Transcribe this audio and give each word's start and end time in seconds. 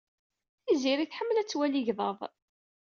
Tiziri 0.65 1.05
tḥemmel 1.05 1.37
ad 1.37 1.47
twali 1.47 1.77
igḍaḍ. 1.79 2.19